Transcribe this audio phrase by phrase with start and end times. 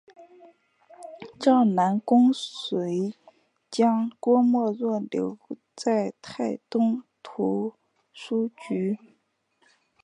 [1.39, 3.13] 赵南公遂
[3.69, 5.37] 将郭沫若留
[5.75, 7.75] 在泰东图
[8.11, 8.97] 书局。